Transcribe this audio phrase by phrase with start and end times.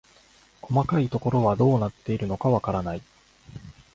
[0.63, 3.03] 細かいところはどうなっているのかわからない